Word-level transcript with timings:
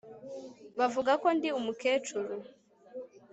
bavuga 0.79 1.11
ko 1.21 1.27
ndi 1.37 1.49
umukecuru 1.59 2.33